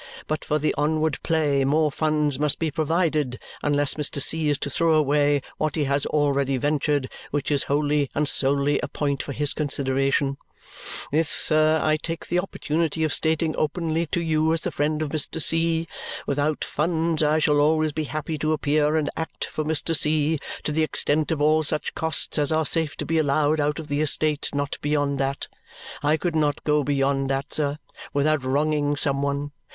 [0.25, 4.19] But for the onward play, more funds must be provided, unless Mr.
[4.19, 4.49] C.
[4.49, 8.87] is to throw away what he has already ventured, which is wholly and solely a
[8.87, 10.37] point for his consideration.
[11.11, 15.09] This, sir, I take the opportunity of stating openly to you as the friend of
[15.09, 15.39] Mr.
[15.39, 15.87] C.
[16.25, 19.95] Without funds I shall always be happy to appear and act for Mr.
[19.95, 20.39] C.
[20.63, 23.87] to the extent of all such costs as are safe to be allowed out of
[23.87, 25.47] the estate, not beyond that.
[26.01, 27.77] I could not go beyond that, sir,
[28.13, 29.51] without wronging some one.